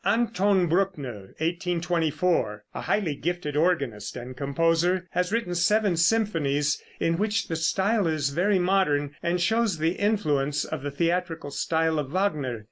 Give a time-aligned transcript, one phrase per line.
[0.03, 7.47] Anton Bruckner (1824) a highly gifted organist and composer, has written seven symphonies, in which
[7.47, 12.59] the style is very modern, and shows the influence of the theatrical style of Wagner.